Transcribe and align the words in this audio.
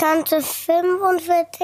Die 0.00 0.02
ganze 0.02 0.40
45. 0.40 1.60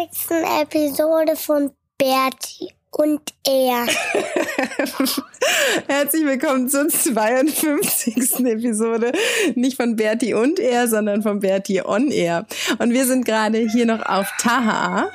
Episode 0.61 1.37
von 1.37 1.71
Bertie 1.97 2.71
und 2.91 3.23
er. 3.47 3.87
Herzlich 5.87 6.27
willkommen 6.27 6.69
zur 6.69 6.89
52. 6.89 8.45
Episode. 8.45 9.13
Nicht 9.55 9.77
von 9.77 9.97
Bertie 9.97 10.35
und 10.35 10.59
er, 10.59 10.87
sondern 10.87 11.23
von 11.23 11.41
Bertie 11.41 11.83
on 11.83 12.11
Air. 12.11 12.47
Und 12.79 12.93
wir 12.93 13.07
sind 13.07 13.25
gerade 13.25 13.59
hier 13.59 13.87
noch 13.87 14.05
auf 14.05 14.31
Tahaa 14.39 15.09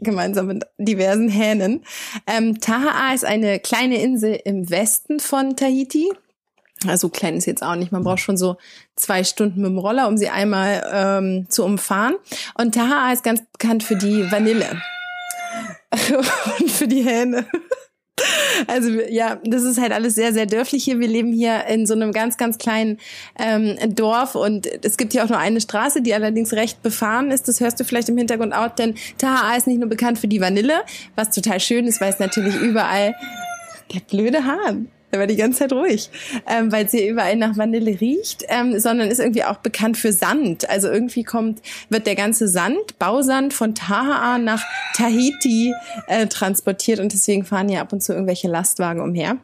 gemeinsam 0.00 0.48
mit 0.48 0.64
diversen 0.78 1.28
Hähnen. 1.28 1.84
Ähm, 2.26 2.60
Tahaa 2.60 3.14
ist 3.14 3.24
eine 3.24 3.60
kleine 3.60 4.02
Insel 4.02 4.40
im 4.44 4.68
Westen 4.68 5.20
von 5.20 5.54
Tahiti. 5.54 6.10
Also 6.86 7.08
klein 7.08 7.36
ist 7.36 7.46
jetzt 7.46 7.62
auch 7.62 7.74
nicht. 7.74 7.90
Man 7.90 8.04
braucht 8.04 8.20
schon 8.20 8.36
so 8.36 8.56
zwei 8.94 9.24
Stunden 9.24 9.62
mit 9.62 9.70
dem 9.70 9.78
Roller, 9.78 10.06
um 10.06 10.16
sie 10.16 10.28
einmal 10.28 10.84
ähm, 10.92 11.46
zu 11.48 11.64
umfahren. 11.64 12.14
Und 12.56 12.74
Tahaa 12.74 13.12
ist 13.12 13.24
ganz 13.24 13.42
bekannt 13.52 13.82
für 13.82 13.96
die 13.96 14.30
Vanille 14.30 14.80
und 16.60 16.70
für 16.70 16.86
die 16.86 17.02
Hähne. 17.02 17.46
Also 18.66 18.90
ja, 18.90 19.38
das 19.44 19.62
ist 19.62 19.80
halt 19.80 19.92
alles 19.92 20.14
sehr, 20.14 20.32
sehr 20.32 20.46
dörflich 20.46 20.84
hier. 20.84 20.98
Wir 20.98 21.08
leben 21.08 21.32
hier 21.32 21.66
in 21.66 21.86
so 21.86 21.94
einem 21.94 22.12
ganz, 22.12 22.36
ganz 22.36 22.58
kleinen 22.58 22.98
ähm, 23.38 23.76
Dorf 23.94 24.34
und 24.34 24.66
es 24.84 24.96
gibt 24.96 25.12
hier 25.12 25.24
auch 25.24 25.28
nur 25.28 25.38
eine 25.38 25.60
Straße, 25.60 26.02
die 26.02 26.14
allerdings 26.14 26.52
recht 26.52 26.82
befahren 26.82 27.30
ist. 27.30 27.48
Das 27.48 27.60
hörst 27.60 27.78
du 27.78 27.84
vielleicht 27.84 28.08
im 28.08 28.18
Hintergrund 28.18 28.54
auch, 28.54 28.68
denn 28.68 28.94
Tahaa 29.18 29.56
ist 29.56 29.66
nicht 29.66 29.78
nur 29.78 29.88
bekannt 29.88 30.18
für 30.18 30.28
die 30.28 30.40
Vanille, 30.40 30.80
was 31.14 31.30
total 31.30 31.60
schön 31.60 31.86
ist, 31.86 32.00
weil 32.00 32.12
es 32.12 32.18
natürlich 32.18 32.56
überall 32.56 33.14
der 33.94 34.00
blöde 34.00 34.44
Hahn. 34.44 34.90
Der 35.10 35.20
war 35.20 35.26
die 35.26 35.36
ganze 35.36 35.60
Zeit 35.60 35.72
ruhig, 35.72 36.10
ähm, 36.46 36.70
weil 36.70 36.88
sie 36.88 37.08
überall 37.08 37.36
nach 37.36 37.56
Vanille 37.56 37.98
riecht, 38.00 38.44
ähm, 38.48 38.78
sondern 38.78 39.08
ist 39.08 39.20
irgendwie 39.20 39.44
auch 39.44 39.56
bekannt 39.56 39.96
für 39.96 40.12
Sand. 40.12 40.68
Also 40.68 40.88
irgendwie 40.88 41.24
kommt, 41.24 41.62
wird 41.88 42.06
der 42.06 42.14
ganze 42.14 42.46
Sand, 42.46 42.98
Bausand 42.98 43.54
von 43.54 43.74
Tahaa 43.74 44.38
nach 44.38 44.62
Tahiti 44.94 45.72
äh, 46.08 46.26
transportiert 46.26 47.00
und 47.00 47.12
deswegen 47.12 47.44
fahren 47.44 47.68
hier 47.68 47.80
ab 47.80 47.92
und 47.92 48.02
zu 48.02 48.12
irgendwelche 48.12 48.48
Lastwagen 48.48 49.00
umher. 49.00 49.38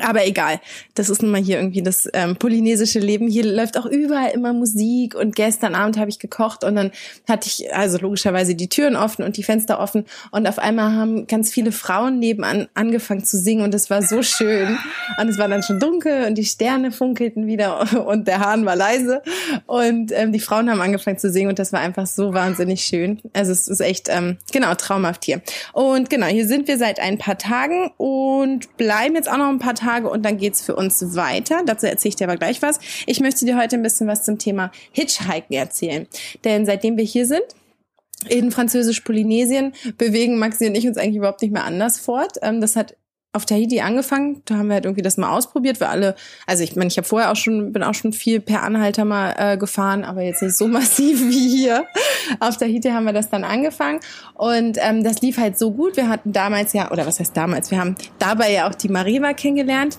Aber 0.00 0.26
egal, 0.26 0.60
das 0.94 1.10
ist 1.10 1.22
nun 1.22 1.30
mal 1.30 1.40
hier 1.40 1.58
irgendwie 1.58 1.82
das 1.82 2.08
ähm, 2.12 2.36
polynesische 2.36 2.98
Leben. 2.98 3.28
Hier 3.28 3.44
läuft 3.44 3.78
auch 3.78 3.86
überall 3.86 4.30
immer 4.30 4.52
Musik 4.52 5.14
und 5.14 5.36
gestern 5.36 5.74
Abend 5.74 5.98
habe 5.98 6.10
ich 6.10 6.18
gekocht 6.18 6.64
und 6.64 6.76
dann 6.76 6.90
hatte 7.28 7.48
ich 7.48 7.74
also 7.74 7.98
logischerweise 7.98 8.54
die 8.54 8.68
Türen 8.68 8.96
offen 8.96 9.24
und 9.24 9.36
die 9.36 9.42
Fenster 9.42 9.78
offen 9.78 10.04
und 10.30 10.48
auf 10.48 10.58
einmal 10.58 10.92
haben 10.92 11.26
ganz 11.26 11.50
viele 11.50 11.72
Frauen 11.72 12.18
nebenan 12.18 12.68
angefangen 12.74 13.24
zu 13.24 13.36
singen 13.38 13.62
und 13.62 13.74
es 13.74 13.90
war 13.90 14.02
so 14.02 14.22
schön 14.22 14.78
und 15.18 15.28
es 15.28 15.38
war 15.38 15.48
dann 15.48 15.62
schon 15.62 15.78
dunkel 15.78 16.26
und 16.26 16.36
die 16.36 16.44
Sterne 16.44 16.92
funkelten 16.92 17.46
wieder 17.46 18.06
und 18.06 18.26
der 18.26 18.40
Hahn 18.40 18.64
war 18.64 18.76
leise 18.76 19.22
und 19.66 20.12
ähm, 20.12 20.32
die 20.32 20.40
Frauen 20.40 20.70
haben 20.70 20.80
angefangen 20.80 21.18
zu 21.18 21.30
singen 21.30 21.50
und 21.50 21.58
das 21.58 21.72
war 21.72 21.80
einfach 21.80 22.06
so 22.06 22.34
wahnsinnig 22.34 22.84
schön. 22.84 23.20
Also 23.32 23.52
es 23.52 23.68
ist 23.68 23.80
echt 23.80 24.08
ähm, 24.08 24.38
genau 24.52 24.74
traumhaft 24.74 25.24
hier. 25.24 25.42
Und 25.72 26.10
genau, 26.10 26.26
hier 26.26 26.46
sind 26.46 26.68
wir 26.68 26.78
seit 26.78 27.00
ein 27.00 27.18
paar 27.18 27.38
Tagen 27.38 27.90
und 27.96 28.76
bleiben 28.76 29.14
jetzt 29.14 29.30
auch 29.30 29.36
noch 29.36 29.48
ein 29.48 29.58
paar 29.58 29.74
Tage 29.74 29.81
und 30.10 30.24
dann 30.24 30.38
geht's 30.38 30.62
für 30.62 30.76
uns 30.76 31.14
weiter. 31.14 31.62
Dazu 31.64 31.86
erzähle 31.86 32.10
ich 32.10 32.16
dir 32.16 32.24
aber 32.24 32.36
gleich 32.36 32.62
was. 32.62 32.80
Ich 33.06 33.20
möchte 33.20 33.44
dir 33.44 33.56
heute 33.56 33.76
ein 33.76 33.82
bisschen 33.82 34.06
was 34.06 34.24
zum 34.24 34.38
Thema 34.38 34.70
Hitchhiken 34.92 35.56
erzählen. 35.56 36.06
Denn 36.44 36.66
seitdem 36.66 36.96
wir 36.96 37.04
hier 37.04 37.26
sind, 37.26 37.44
in 38.28 38.50
Französisch-Polynesien 38.50 39.72
bewegen 39.98 40.38
Maxi 40.38 40.66
und 40.66 40.76
ich 40.76 40.86
uns 40.86 40.96
eigentlich 40.96 41.16
überhaupt 41.16 41.42
nicht 41.42 41.52
mehr 41.52 41.64
anders 41.64 41.98
fort. 41.98 42.38
Ähm, 42.42 42.60
das 42.60 42.76
hat 42.76 42.96
auf 43.32 43.46
Tahiti 43.46 43.80
angefangen, 43.80 44.42
da 44.44 44.56
haben 44.56 44.68
wir 44.68 44.74
halt 44.74 44.84
irgendwie 44.84 45.02
das 45.02 45.16
mal 45.16 45.34
ausprobiert, 45.34 45.80
wir 45.80 45.88
alle, 45.88 46.14
also 46.46 46.62
ich 46.62 46.76
meine, 46.76 46.88
ich 46.88 46.98
habe 46.98 47.08
vorher 47.08 47.32
auch 47.32 47.36
schon, 47.36 47.72
bin 47.72 47.82
auch 47.82 47.94
schon 47.94 48.12
viel 48.12 48.40
per 48.40 48.62
Anhalter 48.62 49.06
mal 49.06 49.34
äh, 49.38 49.56
gefahren, 49.56 50.04
aber 50.04 50.22
jetzt 50.22 50.42
nicht 50.42 50.56
so 50.56 50.68
massiv 50.68 51.22
wie 51.22 51.48
hier. 51.48 51.86
Auf 52.40 52.58
Tahiti 52.58 52.90
haben 52.90 53.04
wir 53.04 53.14
das 53.14 53.30
dann 53.30 53.44
angefangen. 53.44 54.00
Und 54.34 54.76
ähm, 54.80 55.02
das 55.02 55.22
lief 55.22 55.38
halt 55.38 55.58
so 55.58 55.72
gut. 55.72 55.96
Wir 55.96 56.08
hatten 56.08 56.32
damals 56.32 56.72
ja, 56.74 56.90
oder 56.90 57.06
was 57.06 57.20
heißt 57.20 57.36
damals, 57.36 57.70
wir 57.70 57.78
haben 57.78 57.96
dabei 58.18 58.52
ja 58.52 58.68
auch 58.68 58.74
die 58.74 58.88
Mariva 58.88 59.32
kennengelernt 59.32 59.98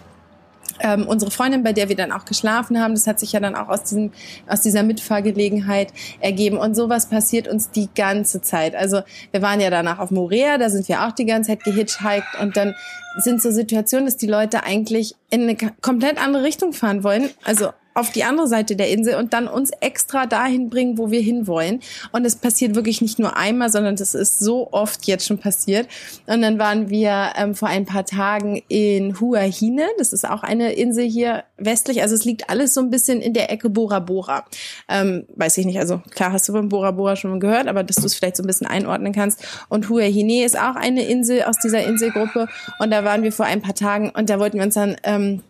ähm, 0.80 1.08
unsere 1.08 1.32
Freundin, 1.32 1.64
bei 1.64 1.74
der 1.74 1.90
wir 1.90 1.96
dann 1.96 2.12
auch 2.12 2.26
geschlafen 2.26 2.80
haben, 2.80 2.94
das 2.94 3.08
hat 3.08 3.20
sich 3.20 3.32
ja 3.32 3.40
dann 3.40 3.56
auch 3.56 3.70
aus, 3.70 3.84
diesem, 3.84 4.12
aus 4.48 4.62
dieser 4.62 4.84
Mitfahrgelegenheit 4.84 5.94
ergeben. 6.20 6.58
Und 6.58 6.76
sowas 6.76 7.08
passiert 7.08 7.48
uns 7.48 7.70
die 7.70 7.90
ganze 7.94 8.42
Zeit. 8.42 8.76
Also 8.76 9.02
wir 9.32 9.42
waren 9.42 9.60
ja 9.60 9.70
danach 9.70 10.00
auf 10.00 10.12
Morea, 10.12 10.58
da 10.58 10.70
sind 10.70 10.88
wir 10.88 11.06
auch 11.06 11.12
die 11.12 11.26
ganze 11.26 11.52
Zeit 11.52 11.64
gehitchhiked 11.64 12.40
und 12.42 12.58
dann 12.58 12.76
sind 13.20 13.42
so 13.42 13.52
Situationen, 13.52 14.06
dass 14.06 14.18
die 14.18 14.28
Leute 14.28 14.64
eigentlich 14.64 15.16
in 15.30 15.44
eine 15.44 15.56
komplett 15.82 16.22
andere 16.22 16.44
Richtung 16.44 16.74
fahren 16.74 17.04
wollen. 17.04 17.30
Also 17.44 17.70
auf 17.94 18.12
die 18.12 18.24
andere 18.24 18.48
Seite 18.48 18.76
der 18.76 18.90
Insel 18.90 19.16
und 19.16 19.34
dann 19.34 19.48
uns 19.48 19.72
extra 19.80 20.26
dahin 20.26 20.70
bringen, 20.70 20.98
wo 20.98 21.12
wir 21.12 21.22
hinwollen. 21.22 21.82
Und 22.12 22.26
es 22.26 22.36
passiert 22.36 22.76
wirklich 22.76 23.02
nicht 23.02 23.20
nur 23.20 23.38
einmal, 23.38 23.70
sondern 23.70 23.96
das 23.96 24.16
ist 24.16 24.40
so 24.40 24.70
oft 24.72 25.06
jetzt 25.06 25.28
schon 25.28 25.38
passiert. 25.38 25.88
Und 26.26 26.42
dann 26.42 26.60
waren 26.60 26.90
wir 26.90 27.34
ähm, 27.38 27.56
vor 27.56 27.68
ein 27.68 27.86
paar 27.86 28.06
Tagen 28.06 28.62
in 28.68 29.20
Huahine. 29.20 29.88
Das 29.98 30.14
ist 30.14 30.28
auch 30.28 30.44
eine 30.44 30.74
Insel 30.74 31.06
hier 31.06 31.44
westlich. 31.58 32.02
Also 32.02 32.16
es 32.16 32.26
liegt 32.26 32.50
alles 32.50 32.74
so 32.74 32.82
ein 32.82 32.90
bisschen 32.90 33.22
in 33.22 33.34
der 33.34 33.52
Ecke 33.52 33.70
Bora 33.70 34.00
Bora. 34.00 34.46
Ähm, 34.90 35.26
weiß 35.36 35.58
ich 35.58 35.66
nicht. 35.66 35.80
Also 35.80 36.02
klar 36.12 36.32
hast 36.32 36.48
du 36.50 36.54
von 36.54 36.70
Bora 36.70 36.92
Bora 36.92 37.16
schon 37.16 37.32
mal 37.32 37.40
gehört, 37.40 37.68
aber 37.68 37.84
dass 37.84 37.98
du 37.98 38.06
es 38.06 38.16
vielleicht 38.16 38.38
so 38.38 38.44
ein 38.44 38.48
bisschen 38.48 38.68
einordnen 38.68 39.14
kannst. 39.14 39.44
Und 39.70 39.90
Huahine 39.90 40.44
ist 40.44 40.58
auch 40.58 40.76
eine 40.76 41.06
Insel 41.06 41.44
aus 41.44 41.58
dieser 41.60 41.86
Inselgruppe. 41.86 42.48
Und 42.80 42.92
da 42.92 43.04
waren 43.04 43.24
wir 43.24 43.32
vor 43.32 43.46
ein 43.46 43.62
paar 43.62 43.76
Tagen 43.76 44.10
und 44.10 44.30
da 44.30 44.40
wollten 44.40 44.58
wir 44.58 44.66
uns 44.66 44.76
dann 44.76 44.96
ähm, 45.04 45.42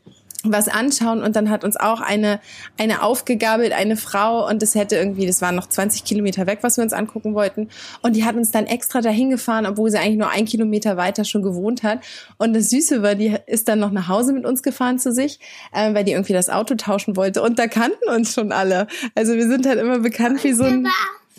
was 0.44 0.68
anschauen 0.68 1.24
und 1.24 1.36
dann 1.36 1.50
hat 1.50 1.64
uns 1.64 1.78
auch 1.78 2.02
eine 2.02 2.40
eine 2.78 3.02
aufgegabelt 3.02 3.72
eine 3.72 3.98
Frau 3.98 4.48
und 4.48 4.62
das 4.62 4.76
hätte 4.76 4.96
irgendwie 4.96 5.26
das 5.26 5.42
waren 5.42 5.56
noch 5.56 5.68
20 5.68 6.04
Kilometer 6.04 6.48
weg 6.48 6.60
was 6.62 6.78
wir 6.78 6.84
uns 6.84 6.94
angucken 6.94 7.34
wollten. 7.34 7.70
Und 8.02 8.16
die 8.16 8.26
hat 8.26 8.36
uns 8.36 8.52
dann 8.52 8.66
extra 8.66 9.02
dahin 9.02 9.30
gefahren 9.30 9.66
obwohl 9.66 9.90
sie 9.90 9.98
eigentlich 9.98 10.18
nur 10.18 10.30
ein 10.30 10.46
Kilometer 10.46 10.98
weiter 10.98 11.24
schon 11.24 11.44
gewohnt 11.44 11.84
hat. 11.84 12.00
Und 12.38 12.54
das 12.54 12.70
Süße 12.70 13.02
war 13.02 13.16
die 13.16 13.38
ist 13.48 13.68
dann 13.68 13.80
noch 13.80 13.92
nach 13.92 14.08
Hause 14.08 14.34
mit 14.34 14.46
uns 14.46 14.64
gefahren 14.64 15.00
zu 15.00 15.12
sich 15.12 15.40
äh, 15.72 15.94
weil 15.94 16.04
die 16.04 16.12
irgendwie 16.12 16.34
das 16.34 16.50
Auto 16.50 16.76
tauschen 16.76 17.16
wollte. 17.16 17.42
Und 17.42 17.60
da 17.60 17.68
kannten 17.68 18.10
uns 18.10 18.34
schon 18.34 18.52
alle. 18.52 18.88
Also 19.16 19.34
wir 19.34 19.48
sind 19.48 19.66
halt 19.66 19.80
immer 19.80 20.00
bekannt 20.00 20.44
wie 20.44 20.54
so 20.54 20.64
ein 20.64 20.88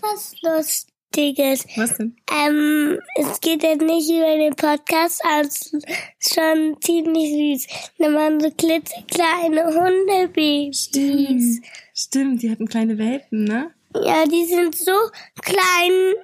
was 0.00 0.34
lustig. 0.42 0.93
Lustiges. 1.14 1.66
Was 1.76 1.96
denn? 1.96 2.16
Ähm, 2.32 2.98
es 3.14 3.40
geht 3.40 3.62
jetzt 3.62 3.82
nicht 3.82 4.10
über 4.10 4.36
den 4.36 4.54
Podcast, 4.54 5.22
aber 5.24 5.42
es 5.42 5.72
ist 5.72 6.34
schon 6.34 6.76
ziemlich 6.80 7.66
süß. 7.66 7.92
Da 7.98 8.12
waren 8.12 8.40
so 8.40 8.50
klitzekleine 8.50 9.66
Hundebabys. 9.66 10.84
Stimmt. 10.84 11.64
Stimmt, 11.94 12.42
die 12.42 12.50
hatten 12.50 12.66
kleine 12.66 12.98
Welpen, 12.98 13.44
ne? 13.44 13.72
Ja, 14.02 14.26
die 14.26 14.44
sind 14.44 14.74
so 14.74 14.92
klein. 15.40 16.14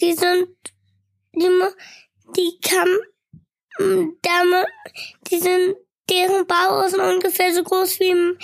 Die 0.00 0.12
sind, 0.12 0.48
die, 1.34 1.48
die 2.36 2.58
kann, 2.62 2.88
die 5.30 5.38
sind, 5.38 5.76
deren 6.10 6.46
Bauch 6.46 6.84
ist 6.84 6.98
ungefähr 6.98 7.54
so 7.54 7.62
groß 7.62 7.98
wie 8.00 8.36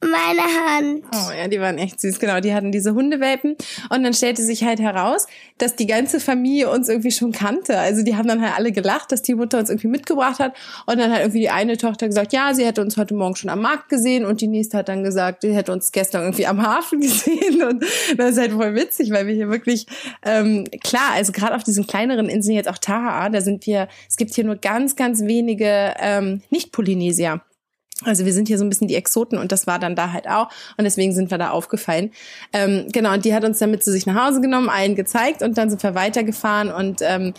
meine 0.00 0.42
Hand. 0.42 1.04
Oh 1.10 1.32
ja, 1.32 1.48
die 1.48 1.58
waren 1.58 1.78
echt 1.78 2.00
süß. 2.00 2.18
Genau, 2.18 2.40
die 2.40 2.52
hatten 2.52 2.70
diese 2.70 2.94
Hundewelpen. 2.94 3.56
Und 3.88 4.02
dann 4.02 4.12
stellte 4.12 4.42
sich 4.42 4.62
halt 4.62 4.78
heraus, 4.78 5.26
dass 5.56 5.74
die 5.74 5.86
ganze 5.86 6.20
Familie 6.20 6.70
uns 6.70 6.88
irgendwie 6.88 7.10
schon 7.10 7.32
kannte. 7.32 7.78
Also 7.78 8.02
die 8.02 8.14
haben 8.14 8.28
dann 8.28 8.42
halt 8.42 8.56
alle 8.58 8.72
gelacht, 8.72 9.10
dass 9.10 9.22
die 9.22 9.34
Mutter 9.34 9.58
uns 9.58 9.70
irgendwie 9.70 9.88
mitgebracht 9.88 10.38
hat. 10.38 10.54
Und 10.84 10.98
dann 10.98 11.10
hat 11.10 11.20
irgendwie 11.20 11.40
die 11.40 11.50
eine 11.50 11.78
Tochter 11.78 12.06
gesagt, 12.06 12.34
ja, 12.34 12.52
sie 12.52 12.66
hätte 12.66 12.82
uns 12.82 12.98
heute 12.98 13.14
Morgen 13.14 13.36
schon 13.36 13.48
am 13.48 13.62
Markt 13.62 13.88
gesehen. 13.88 14.26
Und 14.26 14.42
die 14.42 14.48
nächste 14.48 14.76
hat 14.76 14.88
dann 14.90 15.02
gesagt, 15.02 15.42
sie 15.42 15.54
hätte 15.54 15.72
uns 15.72 15.92
gestern 15.92 16.22
irgendwie 16.22 16.46
am 16.46 16.62
Hafen 16.62 17.00
gesehen. 17.00 17.62
Und 17.62 17.82
das 18.18 18.32
ist 18.32 18.38
halt 18.38 18.52
voll 18.52 18.74
witzig, 18.74 19.10
weil 19.12 19.26
wir 19.26 19.34
hier 19.34 19.48
wirklich, 19.48 19.86
ähm, 20.24 20.64
klar, 20.84 21.12
also 21.14 21.32
gerade 21.32 21.54
auf 21.54 21.64
diesen 21.64 21.86
kleineren 21.86 22.28
Inseln, 22.28 22.54
jetzt 22.54 22.68
auch 22.68 22.78
Tahaa, 22.78 23.30
da 23.30 23.40
sind 23.40 23.66
wir, 23.66 23.88
es 24.08 24.16
gibt 24.16 24.34
hier 24.34 24.44
nur 24.44 24.56
ganz, 24.56 24.94
ganz 24.94 25.22
wenige 25.24 25.94
ähm, 26.00 26.42
Nicht-Polynesier. 26.50 27.40
Also 28.04 28.26
wir 28.26 28.34
sind 28.34 28.48
hier 28.48 28.58
so 28.58 28.64
ein 28.64 28.68
bisschen 28.68 28.88
die 28.88 28.94
Exoten 28.94 29.38
und 29.38 29.52
das 29.52 29.66
war 29.66 29.78
dann 29.78 29.96
da 29.96 30.12
halt 30.12 30.28
auch 30.28 30.50
und 30.76 30.84
deswegen 30.84 31.14
sind 31.14 31.30
wir 31.30 31.38
da 31.38 31.50
aufgefallen. 31.50 32.10
Ähm, 32.52 32.88
genau, 32.92 33.14
und 33.14 33.24
die 33.24 33.34
hat 33.34 33.44
uns 33.44 33.58
dann 33.58 33.70
mit 33.70 33.82
zu 33.82 33.90
sich 33.90 34.04
nach 34.04 34.26
Hause 34.26 34.42
genommen, 34.42 34.68
allen 34.68 34.94
gezeigt 34.94 35.42
und 35.42 35.56
dann 35.56 35.70
sind 35.70 35.82
wir 35.82 35.94
weitergefahren 35.94 36.70
und 36.70 37.00
ähm, 37.00 37.32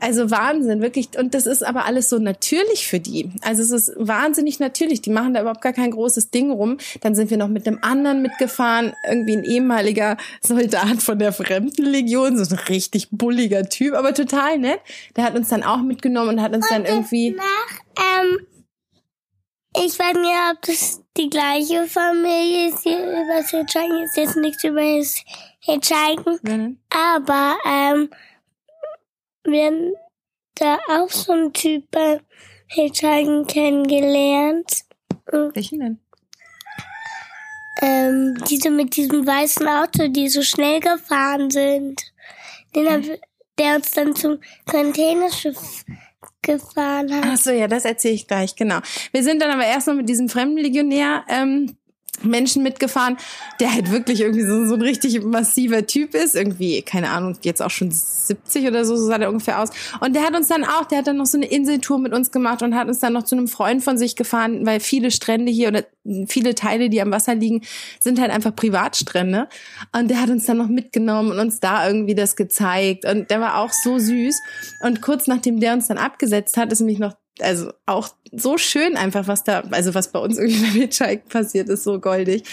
also 0.00 0.30
Wahnsinn, 0.30 0.82
wirklich. 0.82 1.16
Und 1.18 1.32
das 1.32 1.46
ist 1.46 1.64
aber 1.64 1.86
alles 1.86 2.10
so 2.10 2.18
natürlich 2.18 2.86
für 2.86 3.00
die. 3.00 3.30
Also 3.40 3.62
es 3.62 3.70
ist 3.70 3.94
wahnsinnig 3.96 4.60
natürlich. 4.60 5.00
Die 5.00 5.08
machen 5.08 5.32
da 5.32 5.40
überhaupt 5.40 5.62
gar 5.62 5.72
kein 5.72 5.92
großes 5.92 6.30
Ding 6.30 6.50
rum. 6.50 6.76
Dann 7.00 7.14
sind 7.14 7.30
wir 7.30 7.38
noch 7.38 7.48
mit 7.48 7.66
einem 7.66 7.78
anderen 7.80 8.20
mitgefahren, 8.20 8.92
irgendwie 9.08 9.36
ein 9.36 9.44
ehemaliger 9.44 10.18
Soldat 10.42 11.02
von 11.02 11.18
der 11.18 11.32
Fremdenlegion, 11.32 12.36
so 12.36 12.54
ein 12.54 12.60
richtig 12.68 13.08
bulliger 13.12 13.66
Typ, 13.66 13.94
aber 13.94 14.12
total 14.12 14.58
nett. 14.58 14.80
Der 15.16 15.24
hat 15.24 15.36
uns 15.36 15.48
dann 15.48 15.62
auch 15.62 15.80
mitgenommen 15.80 16.30
und 16.30 16.42
hat 16.42 16.54
uns 16.54 16.70
und 16.70 16.72
dann 16.76 16.84
irgendwie. 16.84 17.30
Nach, 17.30 17.80
ähm, 17.96 18.46
ich 19.76 19.98
weiß 19.98 20.14
nicht, 20.14 20.34
ob 20.52 20.62
das 20.62 21.02
die 21.16 21.30
gleiche 21.30 21.86
Familie 21.86 22.68
ist 22.68 22.82
hier 22.82 22.98
über 22.98 23.40
das 23.40 23.50
Hitchhiken. 23.50 24.02
Ist 24.02 24.16
jetzt 24.16 24.36
nichts 24.36 24.64
über 24.64 24.80
das 24.80 25.22
Hitchhiken. 25.60 26.38
Mhm. 26.42 26.78
Aber 26.90 27.56
ähm, 27.66 28.10
wir 29.44 29.66
haben 29.66 29.92
da 30.54 30.78
auch 30.88 31.10
so 31.10 31.32
einen 31.32 31.52
Typ 31.52 31.90
beim 31.90 32.20
Hitchhiken 32.66 33.46
kennengelernt. 33.46 34.84
Welchen 35.26 35.80
denn? 35.80 36.00
Ähm, 37.82 38.38
diese 38.48 38.70
mit 38.70 38.96
diesem 38.96 39.26
weißen 39.26 39.66
Auto, 39.66 40.08
die 40.08 40.28
so 40.28 40.42
schnell 40.42 40.80
gefahren 40.80 41.50
sind. 41.50 42.00
Den 42.74 42.88
hab, 42.88 43.02
der 43.58 43.76
uns 43.76 43.90
dann 43.90 44.14
zum 44.14 44.40
Containerschiff 44.70 45.84
gefahren 46.44 47.12
hat. 47.12 47.24
Ach 47.26 47.36
so, 47.36 47.50
ja, 47.50 47.68
das 47.68 47.84
erzähle 47.84 48.14
ich 48.14 48.26
gleich, 48.26 48.56
genau. 48.56 48.78
Wir 49.12 49.22
sind 49.22 49.42
dann 49.42 49.50
aber 49.50 49.64
erst 49.64 49.88
noch 49.88 49.94
mit 49.94 50.08
diesem 50.08 50.28
Fremdenlegionär 50.28 51.24
ähm, 51.28 51.76
Menschen 52.24 52.62
mitgefahren, 52.62 53.16
der 53.60 53.72
halt 53.72 53.90
wirklich 53.90 54.20
irgendwie 54.20 54.44
so, 54.44 54.66
so 54.66 54.74
ein 54.74 54.82
richtig 54.82 55.22
massiver 55.22 55.86
Typ 55.86 56.14
ist. 56.14 56.34
Irgendwie, 56.34 56.82
keine 56.82 57.10
Ahnung, 57.10 57.36
jetzt 57.42 57.62
auch 57.62 57.70
schon 57.70 57.90
70 57.90 58.66
oder 58.66 58.84
so, 58.84 58.96
so 58.96 59.06
sah 59.06 59.18
der 59.18 59.28
ungefähr 59.28 59.60
aus. 59.60 59.70
Und 60.00 60.14
der 60.14 60.22
hat 60.22 60.34
uns 60.36 60.48
dann 60.48 60.64
auch, 60.64 60.84
der 60.86 60.98
hat 60.98 61.06
dann 61.06 61.16
noch 61.16 61.26
so 61.26 61.38
eine 61.38 61.46
Inseltour 61.46 61.98
mit 61.98 62.12
uns 62.12 62.30
gemacht 62.30 62.62
und 62.62 62.74
hat 62.74 62.88
uns 62.88 63.00
dann 63.00 63.12
noch 63.12 63.24
zu 63.24 63.36
einem 63.36 63.48
Freund 63.48 63.82
von 63.82 63.98
sich 63.98 64.16
gefahren, 64.16 64.66
weil 64.66 64.80
viele 64.80 65.10
Strände 65.10 65.50
hier 65.50 65.68
oder 65.68 65.84
viele 66.26 66.54
Teile, 66.54 66.90
die 66.90 67.00
am 67.00 67.10
Wasser 67.10 67.34
liegen, 67.34 67.62
sind 68.00 68.20
halt 68.20 68.30
einfach 68.30 68.54
Privatstrände. 68.54 69.48
Und 69.92 70.10
der 70.10 70.20
hat 70.20 70.30
uns 70.30 70.46
dann 70.46 70.58
noch 70.58 70.68
mitgenommen 70.68 71.30
und 71.30 71.38
uns 71.38 71.60
da 71.60 71.86
irgendwie 71.86 72.14
das 72.14 72.36
gezeigt. 72.36 73.04
Und 73.04 73.30
der 73.30 73.40
war 73.40 73.58
auch 73.58 73.72
so 73.72 73.98
süß. 73.98 74.40
Und 74.82 75.00
kurz 75.00 75.26
nachdem 75.26 75.60
der 75.60 75.72
uns 75.74 75.88
dann 75.88 75.98
abgesetzt 75.98 76.56
hat, 76.56 76.72
ist 76.72 76.80
nämlich 76.80 76.98
noch 76.98 77.14
also 77.40 77.72
auch 77.86 78.08
so 78.32 78.58
schön 78.58 78.96
einfach, 78.96 79.26
was 79.26 79.44
da, 79.44 79.64
also 79.70 79.94
was 79.94 80.12
bei 80.12 80.18
uns 80.18 80.38
irgendwie 80.38 80.60
bei 80.62 80.80
Hitchhiken 80.80 81.28
passiert 81.28 81.68
ist, 81.68 81.84
so 81.84 82.00
goldig. 82.00 82.44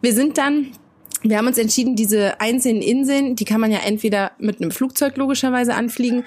Wir 0.00 0.14
sind 0.14 0.38
dann 0.38 0.72
wir 1.22 1.38
haben 1.38 1.46
uns 1.46 1.58
entschieden, 1.58 1.96
diese 1.96 2.40
einzelnen 2.40 2.82
Inseln, 2.82 3.36
die 3.36 3.44
kann 3.44 3.60
man 3.60 3.72
ja 3.72 3.80
entweder 3.84 4.32
mit 4.38 4.60
einem 4.60 4.70
Flugzeug 4.70 5.16
logischerweise 5.16 5.74
anfliegen, 5.74 6.24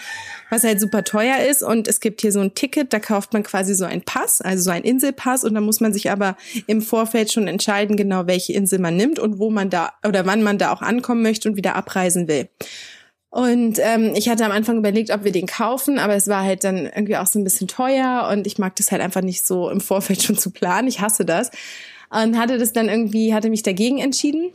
was 0.49 0.63
halt 0.63 0.79
super 0.79 1.03
teuer 1.03 1.45
ist. 1.49 1.63
Und 1.63 1.87
es 1.87 1.99
gibt 1.99 2.21
hier 2.21 2.31
so 2.31 2.39
ein 2.39 2.55
Ticket, 2.55 2.91
da 2.91 2.99
kauft 2.99 3.33
man 3.33 3.43
quasi 3.43 3.75
so 3.75 3.85
einen 3.85 4.01
Pass, 4.01 4.41
also 4.41 4.63
so 4.63 4.71
einen 4.71 4.83
Inselpass. 4.83 5.43
Und 5.43 5.53
da 5.53 5.61
muss 5.61 5.79
man 5.79 5.93
sich 5.93 6.11
aber 6.11 6.35
im 6.67 6.81
Vorfeld 6.81 7.31
schon 7.31 7.47
entscheiden, 7.47 7.97
genau 7.97 8.27
welche 8.27 8.53
Insel 8.53 8.79
man 8.79 8.95
nimmt 8.97 9.19
und 9.19 9.39
wo 9.39 9.49
man 9.49 9.69
da 9.69 9.93
oder 10.05 10.25
wann 10.25 10.43
man 10.43 10.57
da 10.57 10.73
auch 10.73 10.81
ankommen 10.81 11.21
möchte 11.21 11.49
und 11.49 11.55
wieder 11.55 11.75
abreisen 11.75 12.27
will. 12.27 12.49
Und 13.31 13.77
ähm, 13.79 14.13
ich 14.15 14.27
hatte 14.27 14.43
am 14.43 14.51
Anfang 14.51 14.77
überlegt, 14.77 15.11
ob 15.11 15.23
wir 15.23 15.31
den 15.31 15.45
kaufen, 15.45 15.99
aber 15.99 16.15
es 16.15 16.27
war 16.27 16.43
halt 16.43 16.63
dann 16.63 16.87
irgendwie 16.87 17.15
auch 17.17 17.27
so 17.27 17.37
ein 17.37 17.43
bisschen 17.43 17.67
teuer 17.67 18.27
und 18.31 18.47
ich 18.47 18.57
mag 18.57 18.75
das 18.75 18.91
halt 18.91 19.03
einfach 19.03 19.21
nicht 19.21 19.45
so 19.45 19.69
im 19.69 19.81
Vorfeld 19.81 20.23
schon 20.23 20.37
zu 20.37 20.49
planen. 20.49 20.87
Ich 20.87 21.01
hasse 21.01 21.25
das. 21.25 21.51
Und 22.09 22.39
hatte 22.39 22.57
das 22.57 22.73
dann 22.73 22.89
irgendwie, 22.89 23.35
hatte 23.35 23.51
mich 23.51 23.61
dagegen 23.61 23.99
entschieden. 23.99 24.49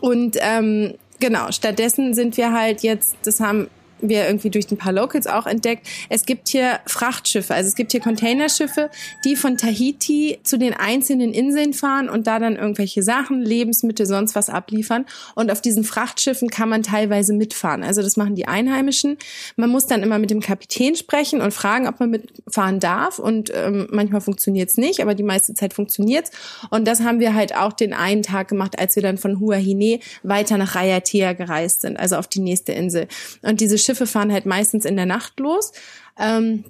Und 0.00 0.36
ähm, 0.40 0.94
genau, 1.20 1.50
stattdessen 1.52 2.12
sind 2.12 2.36
wir 2.36 2.52
halt 2.52 2.82
jetzt, 2.82 3.16
das 3.24 3.40
haben 3.40 3.68
wir 4.02 4.26
irgendwie 4.26 4.50
durch 4.50 4.70
ein 4.70 4.76
paar 4.76 4.92
Locals 4.92 5.26
auch 5.26 5.46
entdeckt. 5.46 5.86
Es 6.08 6.26
gibt 6.26 6.48
hier 6.48 6.80
Frachtschiffe, 6.86 7.54
also 7.54 7.68
es 7.68 7.74
gibt 7.74 7.92
hier 7.92 8.00
Containerschiffe, 8.00 8.90
die 9.24 9.36
von 9.36 9.56
Tahiti 9.56 10.38
zu 10.42 10.58
den 10.58 10.74
einzelnen 10.74 11.32
Inseln 11.32 11.72
fahren 11.72 12.08
und 12.08 12.26
da 12.26 12.38
dann 12.38 12.56
irgendwelche 12.56 13.02
Sachen, 13.02 13.42
Lebensmittel, 13.42 14.06
sonst 14.06 14.34
was 14.34 14.48
abliefern. 14.48 15.06
Und 15.34 15.50
auf 15.50 15.60
diesen 15.60 15.84
Frachtschiffen 15.84 16.50
kann 16.50 16.68
man 16.68 16.82
teilweise 16.82 17.32
mitfahren. 17.32 17.82
Also 17.82 18.02
das 18.02 18.16
machen 18.16 18.34
die 18.34 18.48
Einheimischen. 18.48 19.16
Man 19.56 19.70
muss 19.70 19.86
dann 19.86 20.02
immer 20.02 20.18
mit 20.18 20.30
dem 20.30 20.40
Kapitän 20.40 20.96
sprechen 20.96 21.40
und 21.40 21.52
fragen, 21.52 21.86
ob 21.86 22.00
man 22.00 22.10
mitfahren 22.10 22.80
darf. 22.80 23.18
Und 23.18 23.52
ähm, 23.54 23.88
manchmal 23.90 24.20
funktioniert 24.20 24.70
es 24.70 24.76
nicht, 24.76 25.00
aber 25.00 25.14
die 25.14 25.22
meiste 25.22 25.54
Zeit 25.54 25.74
funktioniert 25.74 26.30
Und 26.70 26.86
das 26.86 27.00
haben 27.00 27.20
wir 27.20 27.34
halt 27.34 27.54
auch 27.54 27.72
den 27.72 27.92
einen 27.92 28.22
Tag 28.22 28.48
gemacht, 28.48 28.78
als 28.78 28.96
wir 28.96 29.02
dann 29.02 29.18
von 29.18 29.40
Hua 29.40 29.56
Hine 29.56 30.00
weiter 30.22 30.58
nach 30.58 30.74
Rayatea 30.74 31.32
gereist 31.32 31.82
sind, 31.82 31.98
also 31.98 32.16
auf 32.16 32.28
die 32.28 32.40
nächste 32.40 32.72
Insel. 32.72 33.06
Und 33.42 33.60
diese 33.60 33.78
Schiffe 33.78 33.91
Schiffe 33.92 34.06
fahren 34.06 34.32
halt 34.32 34.46
meistens 34.46 34.86
in 34.86 34.96
der 34.96 35.04
Nacht 35.04 35.38
los. 35.38 35.72
Ähm, 36.18 36.64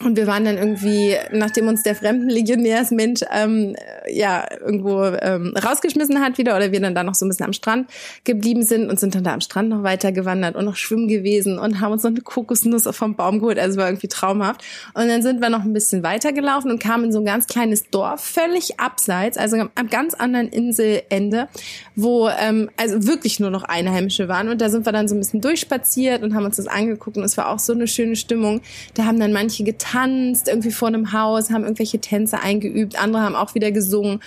und 0.00 0.16
wir 0.16 0.28
waren 0.28 0.44
dann 0.44 0.58
irgendwie, 0.58 1.16
nachdem 1.32 1.66
uns 1.66 1.82
der 1.82 1.96
Fremdenlegionärsmensch 1.96 3.22
ähm, 3.34 3.74
ja 4.08 4.46
irgendwo 4.60 5.02
ähm, 5.02 5.52
rausgeschmissen 5.56 6.20
hat 6.20 6.38
wieder 6.38 6.56
oder 6.56 6.70
wir 6.70 6.80
dann 6.80 6.94
da 6.94 7.02
noch 7.02 7.16
so 7.16 7.26
ein 7.26 7.28
bisschen 7.28 7.46
am 7.46 7.52
Strand 7.52 7.90
geblieben 8.22 8.62
sind 8.62 8.88
und 8.88 9.00
sind 9.00 9.16
dann 9.16 9.24
da 9.24 9.34
am 9.34 9.40
Strand 9.40 9.70
noch 9.70 9.82
weiter 9.82 10.12
gewandert 10.12 10.54
und 10.54 10.66
noch 10.66 10.76
schwimmen 10.76 11.08
gewesen 11.08 11.58
und 11.58 11.80
haben 11.80 11.90
uns 11.90 12.04
noch 12.04 12.12
eine 12.12 12.20
Kokosnuss 12.20 12.88
vom 12.92 13.16
Baum 13.16 13.40
geholt. 13.40 13.58
Also 13.58 13.76
war 13.76 13.88
irgendwie 13.88 14.06
traumhaft. 14.06 14.62
Und 14.94 15.08
dann 15.08 15.22
sind 15.22 15.40
wir 15.40 15.50
noch 15.50 15.64
ein 15.64 15.72
bisschen 15.72 16.04
weiter 16.04 16.32
gelaufen 16.32 16.70
und 16.70 16.78
kamen 16.78 17.06
in 17.06 17.12
so 17.12 17.18
ein 17.18 17.24
ganz 17.24 17.48
kleines 17.48 17.90
Dorf, 17.90 18.20
völlig 18.20 18.78
abseits, 18.78 19.36
also 19.36 19.56
am 19.74 19.88
ganz 19.90 20.14
anderen 20.14 20.46
Inselende, 20.46 21.48
wo 21.96 22.28
ähm, 22.28 22.70
also 22.76 23.04
wirklich 23.08 23.40
nur 23.40 23.50
noch 23.50 23.64
Einheimische 23.64 24.28
waren. 24.28 24.48
Und 24.48 24.60
da 24.60 24.68
sind 24.68 24.86
wir 24.86 24.92
dann 24.92 25.08
so 25.08 25.16
ein 25.16 25.18
bisschen 25.18 25.40
durchspaziert 25.40 26.22
und 26.22 26.36
haben 26.36 26.44
uns 26.44 26.56
das 26.56 26.68
angeguckt 26.68 27.16
und 27.16 27.24
es 27.24 27.36
war 27.36 27.48
auch 27.48 27.58
so 27.58 27.72
eine 27.72 27.88
schöne 27.88 28.14
Stimmung. 28.14 28.60
Da 28.94 29.04
haben 29.04 29.18
dann 29.18 29.32
manche 29.32 29.64
getan 29.64 29.87
getanzt, 29.88 30.48
irgendwie 30.48 30.70
vor 30.70 30.88
einem 30.88 31.12
Haus, 31.12 31.50
haben 31.50 31.64
irgendwelche 31.64 32.00
Tänze 32.00 32.40
eingeübt, 32.40 33.00
andere 33.00 33.22
haben 33.22 33.36
auch 33.36 33.54
wieder 33.54 33.70
gesungen. 33.70 34.20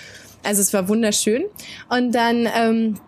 Also 0.44 0.62
es 0.62 0.74
war 0.74 0.88
wunderschön. 0.88 1.44
Und 1.90 2.14
dann 2.14 2.48
ähm, 2.56 3.00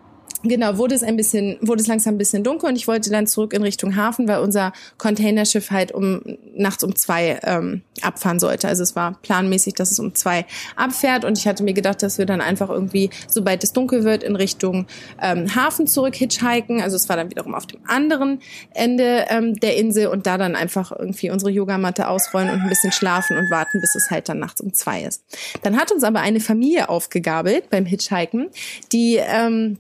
Genau, 0.46 0.78
wurde 0.78 0.94
es 0.94 1.04
ein 1.04 1.16
bisschen, 1.16 1.58
wurde 1.62 1.82
es 1.82 1.88
langsam 1.88 2.16
ein 2.16 2.18
bisschen 2.18 2.44
dunkel 2.44 2.68
und 2.68 2.76
ich 2.76 2.86
wollte 2.86 3.10
dann 3.10 3.28
zurück 3.28 3.54
in 3.54 3.64
Richtung 3.64 3.96
Hafen, 3.96 4.28
weil 4.28 4.40
unser 4.40 4.74
Containerschiff 4.98 5.72
halt 5.72 5.94
um 5.94 6.22
nachts 6.54 6.84
um 6.84 6.98
zwei 6.98 7.40
ähm, 7.44 7.82
abfahren 8.02 8.42
sollte. 8.42 8.68
Also 8.68 8.84
es 8.84 8.94
war 8.94 9.18
planmäßig, 9.22 9.76
dass 9.76 9.92
es 9.92 10.00
um 10.00 10.16
zwei 10.16 10.46
abfährt 10.76 11.24
und 11.24 11.38
ich 11.38 11.48
hatte 11.48 11.64
mir 11.64 11.74
gedacht, 11.74 12.04
dass 12.04 12.18
wir 12.18 12.26
dann 12.26 12.42
einfach 12.42 12.70
irgendwie, 12.70 13.10
sobald 13.30 13.64
es 13.64 13.72
dunkel 13.72 14.04
wird, 14.04 14.22
in 14.22 14.36
Richtung 14.36 14.86
ähm, 15.22 15.56
Hafen 15.56 15.88
zurück 15.88 16.16
hitchhiken. 16.16 16.82
Also 16.82 16.98
es 16.98 17.08
war 17.08 17.16
dann 17.16 17.30
wiederum 17.30 17.56
auf 17.56 17.66
dem 17.66 17.80
anderen 17.88 18.42
Ende 18.74 19.28
ähm, 19.30 19.58
der 19.62 19.78
Insel 19.78 20.08
und 20.08 20.28
da 20.28 20.38
dann 20.38 20.58
einfach 20.58 20.92
irgendwie 20.92 21.32
unsere 21.32 21.52
Yogamatte 21.52 22.10
ausrollen 22.10 22.50
und 22.50 22.60
ein 22.60 22.70
bisschen 22.70 22.92
schlafen 22.92 23.38
und 23.38 23.50
warten, 23.50 23.80
bis 23.80 23.96
es 23.96 24.12
halt 24.12 24.28
dann 24.28 24.40
nachts 24.40 24.60
um 24.60 24.74
zwei 24.74 25.04
ist. 25.04 25.24
Dann 25.62 25.78
hat 25.78 25.94
uns 25.94 26.04
aber 26.04 26.20
eine 26.20 26.42
Familie 26.42 26.90
aufgegabelt 26.90 27.70
beim 27.70 27.86
Hitchhiken, 27.86 28.50
die 28.92 29.16
ähm, 29.16 29.78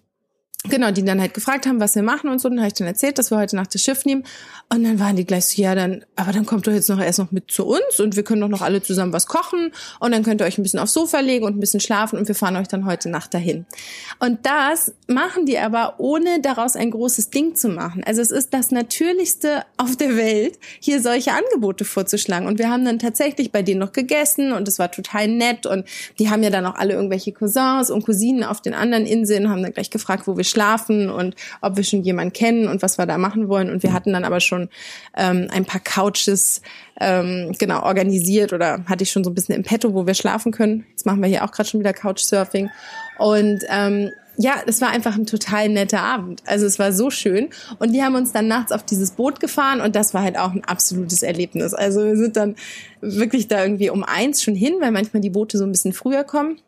Genau, 0.69 0.91
die 0.91 1.03
dann 1.03 1.19
halt 1.19 1.33
gefragt 1.33 1.67
haben, 1.67 1.81
was 1.81 1.95
wir 1.95 2.03
machen 2.03 2.29
und 2.29 2.39
so. 2.39 2.47
Dann 2.47 2.59
habe 2.59 2.67
ich 2.67 2.73
dann 2.73 2.87
erzählt, 2.87 3.17
dass 3.17 3.31
wir 3.31 3.37
heute 3.37 3.57
Nacht 3.57 3.75
das 3.75 3.81
Schiff 3.81 4.05
nehmen. 4.05 4.23
Und 4.73 4.83
dann 4.85 4.97
waren 4.97 5.15
die 5.15 5.25
gleich 5.25 5.45
so, 5.45 5.61
ja, 5.61 5.75
dann, 5.75 6.05
aber 6.15 6.31
dann 6.31 6.45
kommt 6.45 6.65
doch 6.65 6.71
jetzt 6.71 6.89
noch 6.89 6.99
erst 6.99 7.19
noch 7.19 7.31
mit 7.31 7.51
zu 7.51 7.65
uns 7.65 7.99
und 7.99 8.15
wir 8.15 8.23
können 8.23 8.41
doch 8.41 8.47
noch 8.47 8.61
alle 8.61 8.81
zusammen 8.81 9.13
was 9.13 9.27
kochen 9.27 9.71
und 9.99 10.11
dann 10.11 10.23
könnt 10.23 10.41
ihr 10.41 10.45
euch 10.45 10.57
ein 10.57 10.63
bisschen 10.63 10.79
aufs 10.79 10.93
Sofa 10.93 11.19
legen 11.19 11.45
und 11.45 11.55
ein 11.55 11.59
bisschen 11.59 11.79
schlafen 11.79 12.17
und 12.17 12.27
wir 12.27 12.33
fahren 12.33 12.55
euch 12.55 12.67
dann 12.67 12.85
heute 12.85 13.09
Nacht 13.09 13.33
dahin. 13.33 13.65
Und 14.19 14.45
das 14.45 14.93
machen 15.07 15.45
die 15.45 15.59
aber, 15.59 15.95
ohne 15.99 16.41
daraus 16.41 16.75
ein 16.75 16.89
großes 16.89 17.29
Ding 17.29 17.55
zu 17.55 17.67
machen. 17.67 18.03
Also 18.05 18.21
es 18.21 18.31
ist 18.31 18.53
das 18.53 18.71
Natürlichste 18.71 19.63
auf 19.77 19.95
der 19.95 20.15
Welt, 20.15 20.57
hier 20.79 21.01
solche 21.01 21.33
Angebote 21.33 21.85
vorzuschlagen. 21.85 22.47
Und 22.47 22.57
wir 22.57 22.69
haben 22.69 22.85
dann 22.85 22.99
tatsächlich 22.99 23.51
bei 23.51 23.61
denen 23.61 23.79
noch 23.79 23.91
gegessen 23.91 24.53
und 24.53 24.67
es 24.67 24.79
war 24.79 24.91
total 24.91 25.27
nett 25.27 25.65
und 25.65 25.85
die 26.17 26.29
haben 26.29 26.41
ja 26.41 26.49
dann 26.49 26.65
auch 26.65 26.75
alle 26.75 26.93
irgendwelche 26.93 27.31
Cousins 27.31 27.91
und 27.91 28.05
Cousinen 28.05 28.43
auf 28.43 28.61
den 28.61 28.73
anderen 28.73 29.05
Inseln, 29.05 29.49
haben 29.49 29.61
dann 29.61 29.73
gleich 29.73 29.89
gefragt, 29.89 30.25
wo 30.25 30.35
wir 30.37 30.43
schlafen 30.53 31.09
und 31.09 31.35
ob 31.61 31.77
wir 31.77 31.83
schon 31.83 32.03
jemanden 32.03 32.33
kennen 32.33 32.67
und 32.67 32.81
was 32.81 32.97
wir 32.97 33.05
da 33.05 33.17
machen 33.17 33.49
wollen. 33.49 33.71
Und 33.71 33.83
wir 33.83 33.91
hatten 33.91 34.13
dann 34.13 34.23
aber 34.23 34.39
schon 34.39 34.69
ähm, 35.17 35.47
ein 35.51 35.65
paar 35.65 35.81
Couches 35.81 36.61
ähm, 36.99 37.53
genau 37.57 37.83
organisiert 37.83 38.53
oder 38.53 38.85
hatte 38.85 39.03
ich 39.03 39.11
schon 39.11 39.23
so 39.23 39.31
ein 39.31 39.35
bisschen 39.35 39.55
im 39.55 39.63
Petto, 39.63 39.93
wo 39.93 40.05
wir 40.05 40.13
schlafen 40.13 40.51
können. 40.51 40.85
Jetzt 40.91 41.05
machen 41.05 41.21
wir 41.21 41.27
hier 41.27 41.43
auch 41.43 41.51
gerade 41.51 41.67
schon 41.67 41.79
wieder 41.79 41.93
Couchsurfing. 41.93 42.69
Und 43.17 43.63
ähm, 43.69 44.11
ja, 44.37 44.55
es 44.65 44.81
war 44.81 44.89
einfach 44.89 45.15
ein 45.15 45.25
total 45.25 45.69
netter 45.69 46.01
Abend. 46.01 46.41
Also 46.45 46.65
es 46.65 46.79
war 46.79 46.91
so 46.91 47.09
schön. 47.09 47.49
Und 47.79 47.93
die 47.93 48.03
haben 48.03 48.15
uns 48.15 48.31
dann 48.31 48.47
nachts 48.47 48.71
auf 48.71 48.83
dieses 48.83 49.11
Boot 49.11 49.39
gefahren 49.39 49.81
und 49.81 49.95
das 49.95 50.13
war 50.13 50.23
halt 50.23 50.37
auch 50.37 50.53
ein 50.53 50.63
absolutes 50.63 51.23
Erlebnis. 51.23 51.73
Also 51.73 52.03
wir 52.03 52.17
sind 52.17 52.35
dann 52.35 52.55
wirklich 53.01 53.47
da 53.47 53.63
irgendwie 53.63 53.89
um 53.89 54.03
eins 54.03 54.41
schon 54.41 54.55
hin, 54.55 54.75
weil 54.79 54.91
manchmal 54.91 55.21
die 55.21 55.29
Boote 55.29 55.57
so 55.57 55.65
ein 55.65 55.71
bisschen 55.71 55.93
früher 55.93 56.23
kommen 56.23 56.59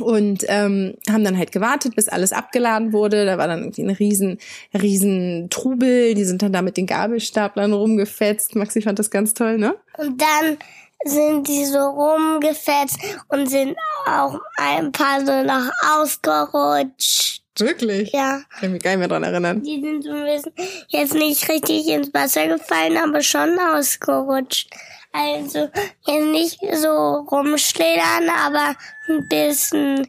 und 0.00 0.44
ähm, 0.48 0.94
haben 1.10 1.24
dann 1.24 1.38
halt 1.38 1.52
gewartet, 1.52 1.96
bis 1.96 2.08
alles 2.08 2.32
abgeladen 2.32 2.92
wurde. 2.92 3.24
Da 3.26 3.38
war 3.38 3.48
dann 3.48 3.60
irgendwie 3.60 3.82
ein 3.82 3.90
riesen, 3.90 4.38
riesen 4.74 5.48
Trubel. 5.50 6.14
Die 6.14 6.24
sind 6.24 6.42
dann 6.42 6.52
da 6.52 6.62
mit 6.62 6.76
den 6.76 6.86
Gabelstaplern 6.86 7.72
rumgefetzt. 7.72 8.56
Maxi 8.56 8.82
fand 8.82 8.98
das 8.98 9.10
ganz 9.10 9.34
toll, 9.34 9.58
ne? 9.58 9.74
Und 9.98 10.20
dann 10.20 10.58
sind 11.04 11.48
die 11.48 11.64
so 11.64 11.78
rumgefetzt 11.78 12.98
und 13.28 13.48
sind 13.48 13.76
auch 14.06 14.38
ein 14.56 14.92
paar 14.92 15.20
so 15.24 15.42
noch 15.42 15.70
ausgerutscht. 15.96 17.42
Wirklich? 17.58 18.12
Ja. 18.12 18.42
Ich 18.54 18.60
kann 18.60 18.72
mich 18.72 18.82
gar 18.82 18.92
nicht 18.92 19.00
mehr 19.00 19.08
dran 19.08 19.24
erinnern. 19.24 19.62
Die 19.62 19.80
sind 19.80 20.04
so 20.04 20.10
ein 20.10 20.24
bisschen 20.24 20.52
jetzt 20.88 21.14
nicht 21.14 21.48
richtig 21.48 21.86
ins 21.88 22.12
Wasser 22.14 22.46
gefallen, 22.46 22.96
aber 22.96 23.20
schon 23.22 23.58
ausgerutscht. 23.58 24.70
Also 25.12 25.68
jetzt 26.06 26.26
nicht 26.32 26.58
so 26.76 27.26
rumschlittern, 27.30 28.30
aber 28.30 28.74
ein 29.08 29.28
bisschen 29.28 30.08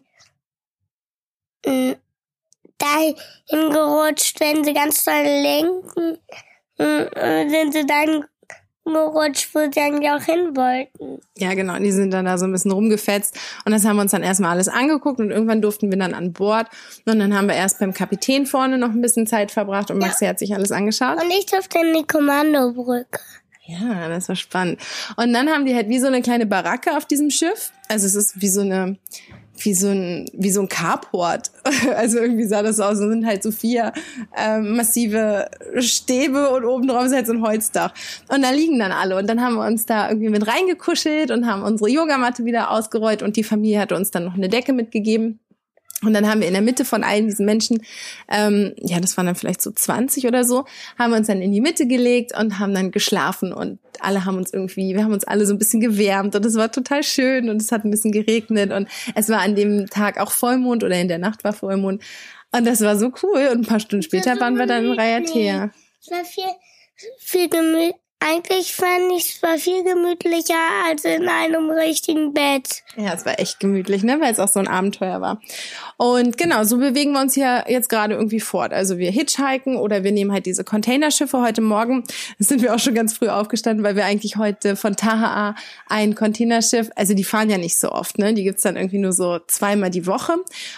mh, 1.65 1.95
dahin 2.77 3.15
gerutscht, 3.49 4.39
wenn 4.39 4.63
sie 4.63 4.73
ganz 4.73 5.03
doll 5.03 5.23
lenken, 5.23 6.17
mh, 6.77 7.49
sind 7.49 7.73
sie 7.73 7.85
dann 7.85 8.25
gerutscht, 8.85 9.53
wo 9.53 9.59
sie 9.71 9.79
eigentlich 9.79 10.09
auch 10.09 10.21
hin 10.21 10.55
wollten. 10.55 11.21
Ja, 11.37 11.53
genau. 11.53 11.77
Die 11.79 11.91
sind 11.91 12.11
dann 12.11 12.25
da 12.25 12.37
so 12.37 12.45
ein 12.45 12.51
bisschen 12.51 12.71
rumgefetzt. 12.71 13.37
Und 13.65 13.71
das 13.71 13.85
haben 13.85 13.95
wir 13.95 14.01
uns 14.01 14.11
dann 14.11 14.23
erstmal 14.23 14.51
alles 14.51 14.67
angeguckt 14.67 15.19
und 15.19 15.31
irgendwann 15.31 15.61
durften 15.61 15.89
wir 15.89 15.97
dann 15.97 16.13
an 16.13 16.33
Bord. 16.33 16.67
Und 17.05 17.19
dann 17.19 17.35
haben 17.35 17.47
wir 17.47 17.55
erst 17.55 17.79
beim 17.79 17.93
Kapitän 17.93 18.45
vorne 18.45 18.77
noch 18.77 18.89
ein 18.89 19.01
bisschen 19.01 19.27
Zeit 19.27 19.51
verbracht 19.51 19.91
und 19.91 19.99
Maxi 19.99 20.25
ja. 20.25 20.31
hat 20.31 20.39
sich 20.39 20.53
alles 20.53 20.71
angeschaut. 20.71 21.21
Und 21.21 21.29
ich 21.31 21.45
durfte 21.45 21.79
in 21.79 21.93
die 21.93 22.05
Kommandobrücke. 22.05 23.19
Ja, 23.65 24.09
das 24.09 24.27
war 24.27 24.35
spannend. 24.35 24.79
Und 25.15 25.31
dann 25.31 25.49
haben 25.49 25.65
die 25.65 25.73
halt 25.73 25.87
wie 25.87 25.99
so 25.99 26.07
eine 26.07 26.21
kleine 26.21 26.45
Baracke 26.45 26.97
auf 26.97 27.05
diesem 27.05 27.29
Schiff. 27.29 27.71
Also 27.87 28.05
es 28.07 28.15
ist 28.15 28.41
wie 28.41 28.49
so 28.49 28.59
eine, 28.59 28.97
wie 29.57 29.73
so 29.73 29.87
ein, 29.87 30.29
wie 30.33 30.51
so 30.51 30.61
ein 30.61 30.67
Carport. 30.67 31.51
Also 31.95 32.17
irgendwie 32.19 32.45
sah 32.45 32.61
das 32.61 32.79
aus. 32.79 32.99
Es 32.99 33.09
sind 33.09 33.25
halt 33.25 33.41
so 33.41 33.51
vier 33.51 33.93
ähm, 34.35 34.75
massive 34.75 35.49
Stäbe 35.77 36.49
und 36.49 36.65
oben 36.65 36.87
drauf 36.87 37.05
ist 37.05 37.13
halt 37.13 37.27
so 37.27 37.33
ein 37.33 37.41
Holzdach. 37.41 37.93
Und 38.27 38.41
da 38.41 38.49
liegen 38.49 38.79
dann 38.79 38.91
alle. 38.91 39.17
Und 39.17 39.27
dann 39.27 39.41
haben 39.41 39.55
wir 39.55 39.65
uns 39.65 39.85
da 39.85 40.09
irgendwie 40.09 40.29
mit 40.29 40.45
reingekuschelt 40.45 41.31
und 41.31 41.45
haben 41.45 41.63
unsere 41.63 41.89
Yogamatte 41.89 42.43
wieder 42.43 42.71
ausgerollt 42.71 43.23
und 43.23 43.37
die 43.37 43.43
Familie 43.43 43.79
hatte 43.79 43.95
uns 43.95 44.11
dann 44.11 44.25
noch 44.25 44.33
eine 44.33 44.49
Decke 44.49 44.73
mitgegeben. 44.73 45.39
Und 46.05 46.13
dann 46.13 46.27
haben 46.27 46.41
wir 46.41 46.47
in 46.47 46.53
der 46.53 46.61
Mitte 46.61 46.85
von 46.85 47.03
allen 47.03 47.27
diesen 47.27 47.45
Menschen, 47.45 47.83
ähm, 48.29 48.73
ja, 48.77 48.99
das 48.99 49.17
waren 49.17 49.25
dann 49.25 49.35
vielleicht 49.35 49.61
so 49.61 49.71
20 49.71 50.27
oder 50.27 50.43
so, 50.43 50.65
haben 50.97 51.11
wir 51.11 51.17
uns 51.17 51.27
dann 51.27 51.41
in 51.41 51.51
die 51.51 51.61
Mitte 51.61 51.87
gelegt 51.87 52.37
und 52.37 52.59
haben 52.59 52.73
dann 52.73 52.91
geschlafen. 52.91 53.53
Und 53.53 53.79
alle 53.99 54.25
haben 54.25 54.37
uns 54.37 54.53
irgendwie, 54.53 54.95
wir 54.95 55.03
haben 55.03 55.13
uns 55.13 55.23
alle 55.23 55.45
so 55.45 55.53
ein 55.53 55.59
bisschen 55.59 55.79
gewärmt 55.79 56.35
und 56.35 56.45
es 56.45 56.55
war 56.55 56.71
total 56.71 57.03
schön 57.03 57.49
und 57.49 57.61
es 57.61 57.71
hat 57.71 57.85
ein 57.85 57.91
bisschen 57.91 58.11
geregnet. 58.11 58.71
Und 58.71 58.87
es 59.15 59.29
war 59.29 59.39
an 59.39 59.55
dem 59.55 59.87
Tag 59.87 60.19
auch 60.19 60.31
Vollmond 60.31 60.83
oder 60.83 60.99
in 60.99 61.07
der 61.07 61.19
Nacht 61.19 61.43
war 61.43 61.53
Vollmond. 61.53 62.01
Und 62.51 62.65
das 62.65 62.81
war 62.81 62.97
so 62.97 63.11
cool. 63.23 63.49
Und 63.51 63.61
ein 63.61 63.65
paar 63.65 63.79
Stunden 63.79 64.03
später 64.03 64.39
waren 64.39 64.57
wir 64.57 64.67
dann 64.67 64.85
in 64.85 64.91
Raiatea. 64.91 65.71
Es 66.01 66.11
war 66.11 66.25
viel, 66.25 66.43
viel 67.17 67.49
gemütlich 67.49 68.02
eigentlich 68.25 68.73
fand 68.73 69.11
ich 69.17 69.35
es 69.35 69.43
war 69.43 69.57
viel 69.57 69.83
gemütlicher 69.83 70.53
als 70.87 71.03
in 71.03 71.27
einem 71.27 71.69
richtigen 71.69 72.33
Bett. 72.33 72.83
Ja, 72.95 73.13
es 73.13 73.25
war 73.25 73.39
echt 73.39 73.59
gemütlich, 73.59 74.03
ne, 74.03 74.21
weil 74.21 74.31
es 74.31 74.39
auch 74.39 74.47
so 74.47 74.59
ein 74.59 74.67
Abenteuer 74.67 75.19
war. 75.19 75.41
Und 75.97 76.37
genau, 76.37 76.63
so 76.63 76.77
bewegen 76.77 77.13
wir 77.13 77.21
uns 77.21 77.33
hier 77.33 77.65
jetzt 77.67 77.89
gerade 77.89 78.13
irgendwie 78.13 78.39
fort. 78.39 78.71
Also 78.71 78.97
wir 78.97 79.11
hitchhiken 79.11 79.75
oder 79.75 80.03
wir 80.03 80.11
nehmen 80.11 80.31
halt 80.31 80.45
diese 80.45 80.63
Containerschiffe. 80.63 81.41
Heute 81.41 81.61
Morgen 81.61 82.03
sind 82.39 82.61
wir 82.61 82.73
auch 82.73 82.79
schon 82.79 82.93
ganz 82.93 83.13
früh 83.13 83.27
aufgestanden, 83.27 83.83
weil 83.83 83.95
wir 83.95 84.05
eigentlich 84.05 84.37
heute 84.37 84.75
von 84.75 84.95
Tahaa 84.95 85.55
ein 85.87 86.15
Containerschiff, 86.15 86.91
also 86.95 87.13
die 87.13 87.23
fahren 87.23 87.49
ja 87.49 87.57
nicht 87.57 87.77
so 87.77 87.91
oft, 87.91 88.19
ne? 88.19 88.33
Die 88.33 88.43
gibt's 88.43 88.63
dann 88.63 88.77
irgendwie 88.77 88.99
nur 88.99 89.11
so 89.11 89.39
zweimal 89.47 89.89
die 89.89 90.07
Woche. 90.07 90.35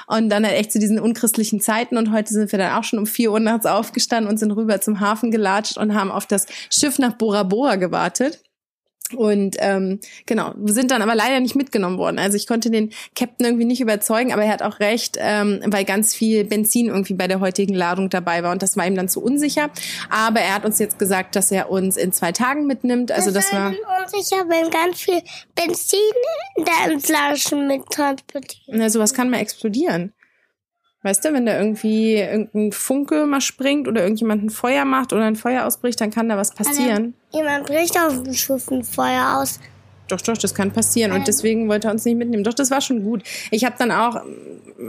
Und 0.07 0.29
dann 0.29 0.45
halt 0.45 0.55
echt 0.55 0.71
zu 0.71 0.79
diesen 0.79 0.99
unchristlichen 0.99 1.59
Zeiten. 1.59 1.97
Und 1.97 2.11
heute 2.11 2.33
sind 2.33 2.51
wir 2.51 2.57
dann 2.57 2.73
auch 2.73 2.83
schon 2.83 2.97
um 2.97 3.05
vier 3.05 3.31
Uhr 3.31 3.39
nachts 3.39 3.65
aufgestanden 3.65 4.29
und 4.31 4.37
sind 4.37 4.51
rüber 4.51 4.81
zum 4.81 4.99
Hafen 4.99 5.29
gelatscht 5.29 5.77
und 5.77 5.93
haben 5.93 6.11
auf 6.11 6.25
das 6.25 6.47
Schiff 6.69 6.97
nach 6.97 7.13
Bora 7.13 7.34
Bora 7.43 7.43
Bora 7.43 7.75
gewartet. 7.75 8.41
Und 9.15 9.55
ähm, 9.59 9.99
genau, 10.25 10.53
wir 10.57 10.73
sind 10.73 10.89
dann 10.89 11.03
aber 11.03 11.13
leider 11.13 11.39
nicht 11.39 11.55
mitgenommen 11.55 11.99
worden. 11.99 12.17
Also 12.17 12.37
ich 12.37 12.47
konnte 12.47 12.71
den 12.71 12.91
Captain 13.15 13.45
irgendwie 13.45 13.65
nicht 13.65 13.79
überzeugen, 13.79 14.33
aber 14.33 14.43
er 14.43 14.51
hat 14.51 14.63
auch 14.63 14.79
recht, 14.79 15.17
ähm, 15.19 15.61
weil 15.67 15.85
ganz 15.85 16.15
viel 16.15 16.43
Benzin 16.43 16.87
irgendwie 16.87 17.13
bei 17.13 17.27
der 17.27 17.39
heutigen 17.39 17.75
Ladung 17.75 18.09
dabei 18.09 18.41
war 18.41 18.51
und 18.51 18.63
das 18.63 18.77
war 18.77 18.87
ihm 18.87 18.95
dann 18.95 19.07
zu 19.07 19.21
unsicher. 19.21 19.69
Aber 20.09 20.39
er 20.39 20.55
hat 20.55 20.65
uns 20.65 20.79
jetzt 20.79 20.97
gesagt, 20.97 21.35
dass 21.35 21.51
er 21.51 21.69
uns 21.69 21.97
in 21.97 22.13
zwei 22.13 22.31
Tagen 22.31 22.65
mitnimmt. 22.65 23.11
Also 23.11 23.29
das, 23.29 23.51
das 23.51 23.53
war 23.53 23.73
unsicher, 24.01 24.49
wenn 24.49 24.71
ganz 24.71 25.01
viel 25.01 25.21
Benzin 25.53 25.99
da 26.57 26.91
in 26.91 26.99
Flaschen 26.99 27.67
mit 27.67 27.85
transportiert. 27.91 28.63
Na, 28.69 28.89
sowas 28.89 29.13
kann 29.13 29.29
mal 29.29 29.39
explodieren. 29.39 30.14
Weißt 31.05 31.23
du, 31.23 31.33
wenn 31.33 31.45
da 31.45 31.55
irgendwie 31.55 32.15
irgendein 32.15 32.71
Funke 32.71 33.27
mal 33.27 33.39
springt 33.39 33.87
oder 33.87 34.01
irgendjemand 34.01 34.43
ein 34.43 34.49
Feuer 34.49 34.85
macht 34.85 35.13
oder 35.13 35.25
ein 35.25 35.35
Feuer 35.35 35.63
ausbricht, 35.63 36.01
dann 36.01 36.09
kann 36.09 36.29
da 36.29 36.35
was 36.35 36.55
passieren. 36.55 37.13
Also, 37.31 37.45
jemand 37.45 37.67
bricht 37.67 37.95
auf 37.95 38.23
dem 38.23 38.33
Schiff 38.33 38.71
ein 38.71 38.83
Feuer 38.83 39.37
aus. 39.39 39.59
Doch, 40.07 40.21
doch, 40.21 40.37
das 40.37 40.53
kann 40.53 40.71
passieren. 40.71 41.11
Und 41.11 41.27
deswegen 41.27 41.67
wollte 41.67 41.87
er 41.87 41.91
uns 41.91 42.05
nicht 42.05 42.17
mitnehmen. 42.17 42.43
Doch, 42.43 42.53
das 42.53 42.71
war 42.71 42.81
schon 42.81 43.03
gut. 43.03 43.23
Ich 43.51 43.65
habe 43.65 43.75
dann 43.77 43.91
auch, 43.91 44.21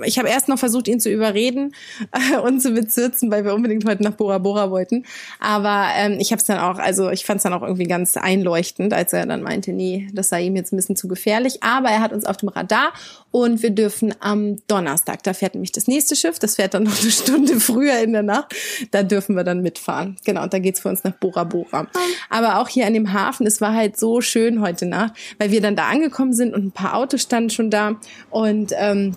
ich 0.05 0.19
habe 0.19 0.29
erst 0.29 0.49
noch 0.49 0.59
versucht, 0.59 0.89
ihn 0.89 1.01
zu 1.01 1.11
überreden 1.11 1.75
äh, 2.13 2.39
und 2.39 2.61
zu 2.61 2.73
bezirzen, 2.73 3.31
weil 3.31 3.45
wir 3.45 3.55
unbedingt 3.55 3.87
heute 3.87 4.03
nach 4.03 4.13
Bora 4.13 4.39
Bora 4.39 4.71
wollten. 4.71 5.05
Aber 5.41 5.87
ähm, 5.97 6.19
ich 6.21 6.33
habe 6.33 6.41
es 6.41 6.47
dann 6.47 6.59
auch, 6.59 6.79
also 6.79 7.11
ich 7.11 7.25
fand 7.25 7.39
es 7.39 7.45
dann 7.45 7.55
auch 7.55 7.63
irgendwie 7.63 7.87
ganz 7.87 8.17
einleuchtend, 8.17 8.93
als 8.93 9.13
er 9.13 9.27
dann 9.27 9.43
meinte, 9.43 9.73
nee, 9.73 10.09
das 10.13 10.29
sei 10.29 10.45
ihm 10.45 10.57
jetzt 10.57 10.73
ein 10.73 10.77
bisschen 10.77 10.97
zu 10.97 11.09
gefährlich. 11.09 11.63
Aber 11.63 11.89
er 11.89 12.01
hat 12.01 12.13
uns 12.13 12.27
auf 12.27 12.37
dem 12.37 12.49
Radar 12.49 12.93
und 13.31 13.63
wir 13.63 13.71
dürfen 13.71 14.15
am 14.21 14.57
Donnerstag, 14.67 15.23
da 15.23 15.35
fährt 15.35 15.55
nämlich 15.55 15.73
das 15.73 15.87
nächste 15.87 16.17
Schiff, 16.17 16.39
das 16.39 16.57
fährt 16.57 16.75
dann 16.75 16.85
noch 16.85 17.01
eine 17.01 17.11
Stunde 17.11 17.61
früher 17.61 17.99
in 18.01 18.13
der 18.13 18.23
Nacht, 18.23 18.55
da 18.93 19.03
dürfen 19.03 19.37
wir 19.37 19.45
dann 19.45 19.61
mitfahren. 19.61 20.17
Genau, 20.25 20.43
und 20.43 20.53
da 20.53 20.59
geht's 20.59 20.81
für 20.81 20.89
uns 20.89 21.05
nach 21.05 21.13
Bora 21.13 21.45
Bora. 21.45 21.87
Aber 22.31 22.61
auch 22.61 22.69
hier 22.69 22.87
an 22.87 22.95
dem 22.95 23.13
Hafen, 23.13 23.47
es 23.47 23.61
war 23.61 23.75
halt 23.75 23.99
so 23.99 24.21
schön 24.21 24.61
heute 24.61 24.87
Nacht 24.87 25.06
gemacht, 25.07 25.37
weil 25.39 25.51
wir 25.51 25.61
dann 25.61 25.77
da 25.77 25.89
angekommen 25.89 26.33
sind 26.33 26.55
und 26.55 26.65
ein 26.65 26.73
paar 26.73 26.95
Autos 26.95 27.23
standen 27.23 27.51
schon 27.51 27.71
da 27.71 27.97
und 28.31 28.73
ähm, 28.77 29.13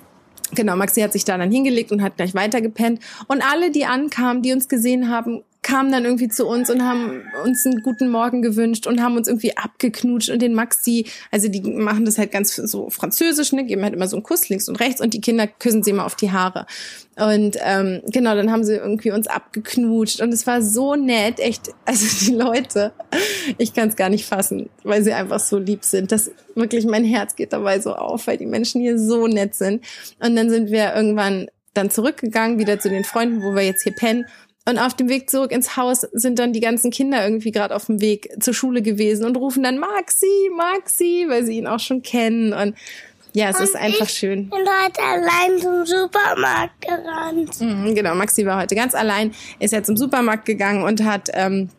Genau, 0.51 0.75
Maxi 0.75 1.01
hat 1.01 1.13
sich 1.13 1.25
da 1.25 1.37
dann 1.37 1.51
hingelegt 1.51 1.91
und 1.91 2.01
hat 2.01 2.17
gleich 2.17 2.33
weitergepennt. 2.33 3.01
Und 3.27 3.43
alle, 3.43 3.69
die 3.69 3.85
ankamen, 3.85 4.41
die 4.41 4.51
uns 4.51 4.67
gesehen 4.67 5.07
haben, 5.07 5.43
kamen 5.69 5.91
dann 5.91 6.03
irgendwie 6.03 6.29
zu 6.29 6.47
uns 6.47 6.69
und 6.71 6.83
haben 6.83 7.21
uns 7.45 7.63
einen 7.65 7.83
guten 7.83 8.09
Morgen 8.09 8.41
gewünscht 8.41 8.87
und 8.87 9.03
haben 9.03 9.17
uns 9.17 9.27
irgendwie 9.27 9.55
abgeknutscht 9.55 10.29
und 10.31 10.41
den 10.41 10.55
Maxi, 10.55 11.05
also 11.31 11.47
die 11.47 11.61
machen 11.61 12.05
das 12.05 12.17
halt 12.17 12.31
ganz 12.31 12.55
so 12.55 12.89
französisch, 12.89 13.53
ne, 13.53 13.65
geben 13.65 13.83
halt 13.83 13.93
immer 13.93 14.07
so 14.07 14.15
einen 14.15 14.23
Kuss 14.23 14.49
links 14.49 14.67
und 14.67 14.79
rechts 14.79 14.99
und 14.99 15.13
die 15.13 15.21
Kinder 15.21 15.45
küssen 15.45 15.83
sie 15.83 15.91
immer 15.91 16.05
auf 16.05 16.15
die 16.15 16.31
Haare. 16.31 16.65
Und 17.17 17.57
ähm, 17.63 18.01
genau, 18.07 18.35
dann 18.35 18.51
haben 18.51 18.63
sie 18.63 18.75
irgendwie 18.75 19.11
uns 19.11 19.27
abgeknutscht 19.27 20.21
und 20.21 20.33
es 20.33 20.47
war 20.47 20.63
so 20.63 20.95
nett, 20.95 21.39
echt, 21.39 21.69
also 21.85 22.25
die 22.25 22.35
Leute, 22.35 22.91
ich 23.59 23.73
kann 23.73 23.89
es 23.89 23.95
gar 23.95 24.09
nicht 24.09 24.25
fassen, 24.25 24.69
weil 24.83 25.03
sie 25.03 25.13
einfach 25.13 25.39
so 25.39 25.59
lieb 25.59 25.83
sind. 25.83 26.11
Das 26.11 26.31
wirklich 26.55 26.85
mein 26.85 27.03
Herz 27.03 27.35
geht 27.35 27.53
dabei 27.53 27.79
so 27.79 27.93
auf, 27.93 28.25
weil 28.25 28.37
die 28.37 28.47
Menschen 28.47 28.81
hier 28.81 28.97
so 28.97 29.27
nett 29.27 29.53
sind. 29.53 29.85
Und 30.19 30.35
dann 30.35 30.49
sind 30.49 30.71
wir 30.71 30.95
irgendwann 30.95 31.47
dann 31.75 31.91
zurückgegangen, 31.91 32.57
wieder 32.57 32.79
zu 32.79 32.89
den 32.89 33.03
Freunden, 33.03 33.43
wo 33.43 33.53
wir 33.53 33.61
jetzt 33.61 33.83
hier 33.83 33.93
pennen 33.93 34.25
und 34.65 34.77
auf 34.77 34.93
dem 34.93 35.09
Weg 35.09 35.29
zurück 35.29 35.51
ins 35.51 35.77
Haus 35.77 36.01
sind 36.11 36.37
dann 36.37 36.53
die 36.53 36.59
ganzen 36.59 36.91
Kinder 36.91 37.23
irgendwie 37.23 37.51
gerade 37.51 37.75
auf 37.75 37.85
dem 37.85 38.01
Weg 38.01 38.29
zur 38.39 38.53
Schule 38.53 38.81
gewesen 38.81 39.25
und 39.25 39.35
rufen 39.37 39.63
dann 39.63 39.79
Maxi, 39.79 40.51
Maxi, 40.55 41.25
weil 41.27 41.43
sie 41.45 41.57
ihn 41.57 41.67
auch 41.67 41.79
schon 41.79 42.01
kennen. 42.03 42.53
Und 42.53 42.75
ja, 43.33 43.49
es 43.49 43.57
und 43.57 43.63
ist 43.63 43.75
einfach 43.75 44.09
schön. 44.09 44.43
Ich 44.43 44.49
bin 44.49 44.59
heute 44.59 45.01
allein 45.01 45.59
zum 45.59 45.85
Supermarkt 45.85 46.81
gerannt. 46.81 47.61
Mhm, 47.61 47.95
genau, 47.95 48.15
Maxi 48.15 48.45
war 48.45 48.61
heute 48.61 48.75
ganz 48.75 48.93
allein, 48.93 49.33
ist 49.59 49.73
ja 49.73 49.81
zum 49.81 49.97
Supermarkt 49.97 50.45
gegangen 50.45 50.83
und 50.83 51.03
hat 51.03 51.29
ähm, 51.33 51.69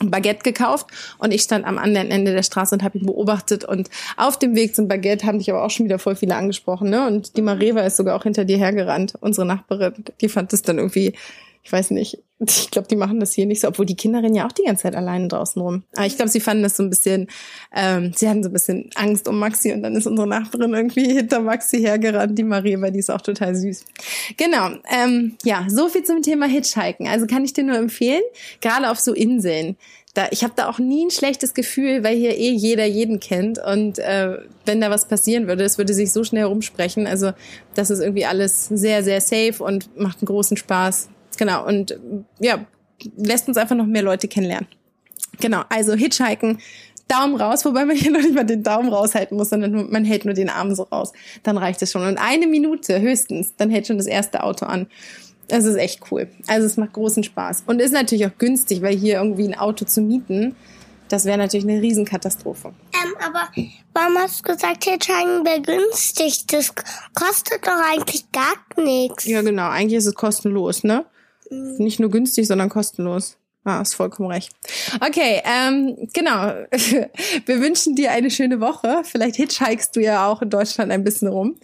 Baguette 0.00 0.42
gekauft 0.42 0.88
und 1.18 1.32
ich 1.32 1.42
stand 1.42 1.64
am 1.64 1.78
anderen 1.78 2.10
Ende 2.10 2.32
der 2.32 2.42
Straße 2.42 2.74
und 2.74 2.82
habe 2.82 2.98
ihn 2.98 3.06
beobachtet 3.06 3.64
und 3.64 3.88
auf 4.16 4.38
dem 4.38 4.54
Weg 4.54 4.76
zum 4.76 4.88
Baguette 4.88 5.26
haben 5.26 5.38
dich 5.38 5.50
aber 5.50 5.64
auch 5.64 5.70
schon 5.70 5.86
wieder 5.86 5.98
voll 5.98 6.16
viele 6.16 6.36
angesprochen, 6.36 6.90
ne? 6.90 7.06
Und 7.06 7.36
die 7.36 7.42
Mareva 7.42 7.80
ist 7.80 7.96
sogar 7.96 8.14
auch 8.14 8.24
hinter 8.24 8.44
dir 8.44 8.58
hergerannt, 8.58 9.14
unsere 9.20 9.46
Nachbarin. 9.46 9.94
Die 10.20 10.28
fand 10.28 10.52
das 10.52 10.62
dann 10.62 10.78
irgendwie 10.78 11.14
ich 11.66 11.72
weiß 11.72 11.90
nicht, 11.90 12.22
ich 12.46 12.70
glaube, 12.70 12.88
die 12.88 12.96
machen 12.96 13.20
das 13.20 13.32
hier 13.32 13.46
nicht 13.46 13.60
so, 13.60 13.68
obwohl 13.68 13.86
die 13.86 13.96
Kinder 13.96 14.22
rennen 14.22 14.34
ja 14.34 14.46
auch 14.46 14.52
die 14.52 14.64
ganze 14.64 14.84
Zeit 14.84 14.94
alleine 14.94 15.28
draußen 15.28 15.60
rum. 15.60 15.84
Aber 15.96 16.06
ich 16.06 16.16
glaube, 16.16 16.30
sie 16.30 16.40
fanden 16.40 16.62
das 16.62 16.76
so 16.76 16.82
ein 16.82 16.90
bisschen, 16.90 17.28
ähm, 17.74 18.12
sie 18.14 18.28
hatten 18.28 18.42
so 18.42 18.50
ein 18.50 18.52
bisschen 18.52 18.90
Angst 18.94 19.26
um 19.28 19.38
Maxi 19.38 19.72
und 19.72 19.82
dann 19.82 19.94
ist 19.94 20.06
unsere 20.06 20.28
Nachbarin 20.28 20.74
irgendwie 20.74 21.14
hinter 21.14 21.40
Maxi 21.40 21.78
hergerannt, 21.80 22.38
die 22.38 22.44
Marie, 22.44 22.80
weil 22.80 22.92
die 22.92 22.98
ist 22.98 23.10
auch 23.10 23.22
total 23.22 23.54
süß. 23.54 23.84
Genau, 24.36 24.70
ähm, 24.90 25.36
ja, 25.44 25.66
so 25.68 25.88
viel 25.88 26.04
zum 26.04 26.22
Thema 26.22 26.46
Hitchhiken. 26.46 27.06
Also 27.06 27.26
kann 27.26 27.44
ich 27.44 27.52
dir 27.52 27.64
nur 27.64 27.76
empfehlen, 27.76 28.22
gerade 28.60 28.90
auf 28.90 29.00
so 29.00 29.14
Inseln. 29.14 29.76
Da, 30.12 30.28
ich 30.30 30.42
habe 30.44 30.54
da 30.56 30.70
auch 30.70 30.78
nie 30.78 31.04
ein 31.04 31.10
schlechtes 31.10 31.52
Gefühl, 31.52 32.02
weil 32.02 32.16
hier 32.16 32.38
eh 32.38 32.50
jeder 32.50 32.86
jeden 32.86 33.20
kennt. 33.20 33.58
Und 33.58 33.98
äh, 33.98 34.38
wenn 34.64 34.80
da 34.80 34.88
was 34.88 35.08
passieren 35.08 35.46
würde, 35.46 35.62
es 35.62 35.76
würde 35.76 35.92
sich 35.92 36.10
so 36.10 36.24
schnell 36.24 36.44
rumsprechen. 36.44 37.06
Also 37.06 37.32
das 37.74 37.90
ist 37.90 38.00
irgendwie 38.00 38.24
alles 38.24 38.66
sehr, 38.68 39.04
sehr 39.04 39.20
safe 39.20 39.62
und 39.62 39.94
macht 39.98 40.20
einen 40.20 40.26
großen 40.26 40.56
Spaß. 40.56 41.10
Genau, 41.36 41.66
und 41.66 41.98
ja, 42.38 42.66
lässt 43.16 43.48
uns 43.48 43.56
einfach 43.56 43.76
noch 43.76 43.86
mehr 43.86 44.02
Leute 44.02 44.28
kennenlernen. 44.28 44.68
Genau, 45.40 45.62
also 45.68 45.94
Hitchhiken, 45.94 46.58
Daumen 47.08 47.36
raus, 47.36 47.64
wobei 47.64 47.84
man 47.84 47.96
hier 47.96 48.10
noch 48.10 48.20
nicht 48.20 48.34
mal 48.34 48.44
den 48.44 48.62
Daumen 48.62 48.92
raushalten 48.92 49.36
muss, 49.36 49.50
sondern 49.50 49.90
man 49.90 50.04
hält 50.04 50.24
nur 50.24 50.34
den 50.34 50.50
Arm 50.50 50.74
so 50.74 50.84
raus. 50.84 51.12
Dann 51.42 51.58
reicht 51.58 51.82
es 51.82 51.92
schon. 51.92 52.06
Und 52.06 52.18
eine 52.18 52.46
Minute 52.46 53.00
höchstens, 53.00 53.54
dann 53.56 53.70
hält 53.70 53.86
schon 53.86 53.98
das 53.98 54.06
erste 54.06 54.42
Auto 54.42 54.66
an. 54.66 54.88
Das 55.48 55.64
ist 55.64 55.76
echt 55.76 56.00
cool. 56.10 56.28
Also 56.48 56.66
es 56.66 56.76
macht 56.76 56.94
großen 56.94 57.22
Spaß. 57.22 57.64
Und 57.66 57.80
ist 57.80 57.92
natürlich 57.92 58.26
auch 58.26 58.36
günstig, 58.38 58.82
weil 58.82 58.96
hier 58.96 59.16
irgendwie 59.16 59.46
ein 59.46 59.56
Auto 59.56 59.84
zu 59.84 60.00
mieten 60.00 60.56
Das 61.08 61.24
wäre 61.24 61.38
natürlich 61.38 61.68
eine 61.68 61.80
Riesenkatastrophe. 61.80 62.74
Ähm, 62.92 63.14
aber 63.24 63.48
warum 63.94 64.18
hast 64.18 64.40
du 64.40 64.52
gesagt, 64.52 64.84
Hitchhiking 64.84 65.44
wäre 65.44 65.60
günstig? 65.60 66.48
Das 66.48 66.74
kostet 67.14 67.64
doch 67.64 67.80
eigentlich 67.92 68.24
gar 68.32 68.56
nichts. 68.84 69.24
Ja, 69.24 69.42
genau. 69.42 69.68
Eigentlich 69.68 69.98
ist 69.98 70.06
es 70.06 70.14
kostenlos, 70.16 70.82
ne? 70.82 71.06
Nicht 71.50 72.00
nur 72.00 72.10
günstig, 72.10 72.46
sondern 72.46 72.68
kostenlos. 72.68 73.36
Ah, 73.64 73.78
hast 73.80 73.94
vollkommen 73.94 74.30
recht. 74.30 74.52
Okay, 75.00 75.42
ähm, 75.44 76.08
genau. 76.12 76.46
Wir 77.46 77.60
wünschen 77.60 77.96
dir 77.96 78.12
eine 78.12 78.30
schöne 78.30 78.60
Woche. 78.60 79.02
Vielleicht 79.02 79.34
hitchhikest 79.36 79.96
du 79.96 80.00
ja 80.00 80.28
auch 80.28 80.40
in 80.40 80.50
Deutschland 80.50 80.92
ein 80.92 81.02
bisschen 81.02 81.26
rum. 81.26 81.56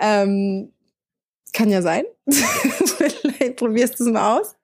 Ähm, 0.00 0.72
kann 1.52 1.68
ja 1.68 1.82
sein. 1.82 2.04
Vielleicht 2.26 3.56
probierst 3.56 4.00
du 4.00 4.04
es 4.04 4.10
mal 4.10 4.38
aus. 4.38 4.54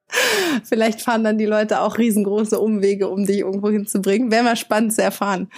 Vielleicht 0.65 1.03
fahren 1.03 1.23
dann 1.23 1.37
die 1.37 1.47
Leute 1.47 1.81
auch 1.81 1.99
riesengroße 1.99 2.59
Umwege, 2.59 3.09
um 3.09 3.27
dich 3.27 3.41
irgendwo 3.41 3.71
hinzubringen. 3.71 4.31
Wäre 4.31 4.45
mal 4.45 4.57
spannend 4.57 4.95
zu 4.95 5.03
erfahren. 5.03 5.51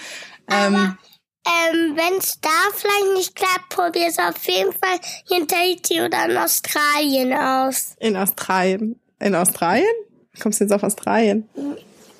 Ähm, 0.51 0.97
ähm, 1.45 1.95
wenn 1.95 2.17
es 2.19 2.39
da 2.39 2.49
vielleicht 2.73 3.13
nicht 3.15 3.35
klappt, 3.35 3.69
probier 3.69 4.07
es 4.07 4.19
auf 4.19 4.43
jeden 4.47 4.71
Fall 4.71 4.99
hier 5.25 5.37
in 5.37 5.47
Tahiti 5.47 6.01
oder 6.01 6.25
in 6.25 6.37
Australien 6.37 7.33
aus. 7.33 7.95
In 7.99 8.15
Australien? 8.15 8.99
In 9.19 9.35
Australien? 9.35 9.93
Kommst 10.41 10.59
du 10.59 10.63
jetzt 10.65 10.73
auf 10.73 10.83
Australien? 10.83 11.47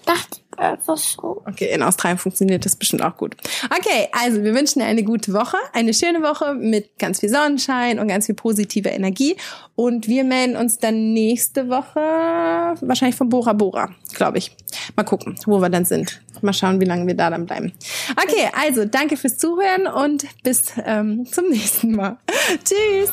Dachte 0.05 0.42
einfach 0.57 0.97
so. 0.97 1.41
Okay, 1.47 1.73
in 1.73 1.83
Australien 1.83 2.17
funktioniert 2.17 2.65
das 2.65 2.75
bestimmt 2.75 3.01
auch 3.01 3.17
gut. 3.17 3.35
Okay, 3.65 4.09
also 4.11 4.43
wir 4.43 4.53
wünschen 4.53 4.79
dir 4.79 4.85
eine 4.85 5.03
gute 5.03 5.33
Woche, 5.33 5.57
eine 5.73 5.93
schöne 5.93 6.21
Woche 6.21 6.53
mit 6.53 6.97
ganz 6.97 7.19
viel 7.19 7.29
Sonnenschein 7.29 7.99
und 7.99 8.07
ganz 8.07 8.25
viel 8.25 8.35
positiver 8.35 8.91
Energie. 8.91 9.35
Und 9.75 10.07
wir 10.07 10.23
melden 10.23 10.55
uns 10.55 10.77
dann 10.77 11.13
nächste 11.13 11.69
Woche 11.69 11.99
wahrscheinlich 12.81 13.15
von 13.15 13.29
Bora 13.29 13.53
Bora, 13.53 13.89
glaube 14.13 14.37
ich. 14.37 14.55
Mal 14.95 15.03
gucken, 15.03 15.35
wo 15.45 15.59
wir 15.59 15.69
dann 15.69 15.85
sind. 15.85 16.21
Mal 16.41 16.53
schauen, 16.53 16.81
wie 16.81 16.85
lange 16.85 17.07
wir 17.07 17.15
da 17.15 17.29
dann 17.29 17.45
bleiben. 17.45 17.71
Okay, 18.11 18.49
also 18.53 18.85
danke 18.85 19.15
fürs 19.17 19.37
Zuhören 19.37 19.87
und 19.87 20.25
bis 20.43 20.73
ähm, 20.85 21.25
zum 21.25 21.45
nächsten 21.49 21.95
Mal. 21.95 22.17
Tschüss. 22.63 23.11